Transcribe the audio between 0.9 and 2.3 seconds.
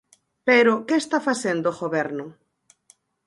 está facendo o Goberno?